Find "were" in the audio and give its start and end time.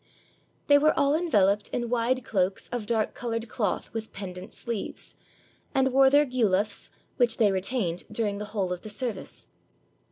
0.79-0.97